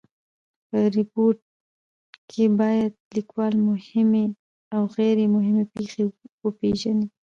[0.69, 1.37] په ریپورټ
[2.29, 4.25] کښي باید لیکوال مهمي
[4.77, 6.03] اوغیري مهمي پېښي
[6.45, 7.07] وپېژني.